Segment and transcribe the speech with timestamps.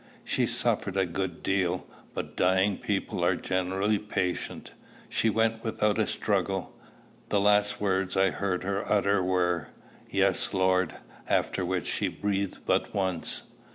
[0.23, 4.71] She suffered a good deal, but dying people are generally patient.
[5.09, 6.75] She went without a struggle.
[7.29, 9.67] The last words I heard her utter were,
[10.09, 10.95] "Yes, Lord;"
[11.29, 13.43] after which she breathed but once.